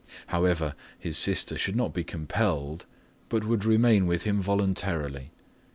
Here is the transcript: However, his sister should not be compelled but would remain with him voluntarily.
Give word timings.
However, 0.33 0.73
his 0.97 1.15
sister 1.15 1.59
should 1.59 1.75
not 1.75 1.93
be 1.93 2.03
compelled 2.03 2.87
but 3.29 3.43
would 3.45 3.65
remain 3.65 4.07
with 4.07 4.23
him 4.23 4.41
voluntarily. 4.41 5.29